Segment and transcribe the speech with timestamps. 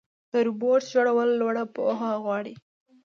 [0.31, 2.53] د روبوټ جوړول لوړه پوهه غواړي.